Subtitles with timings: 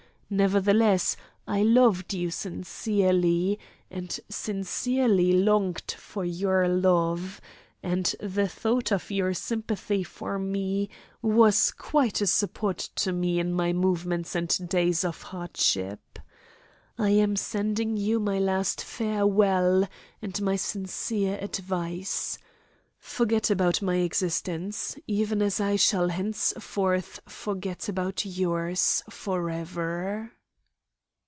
[0.33, 3.59] Nevertheless I loved you sincerely,
[3.89, 7.41] and sincerely longed for your love;
[7.83, 10.89] and the thought of your sympathy for me
[11.21, 16.17] was quite a support to me in my moments and days of hardship.
[16.97, 19.85] I am sending you my last farewell
[20.21, 22.37] and my sincere advice.
[23.03, 30.33] Forget about my existence, even as I shall henceforth forget about yours forever.